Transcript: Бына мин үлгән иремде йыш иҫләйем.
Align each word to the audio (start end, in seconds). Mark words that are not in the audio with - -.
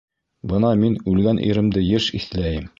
Бына 0.53 0.71
мин 0.85 0.97
үлгән 1.13 1.43
иремде 1.51 1.87
йыш 1.93 2.13
иҫләйем. 2.23 2.69